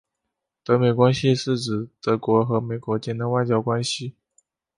[0.63, 4.15] 德美关系是指德国和美国间的外交关系。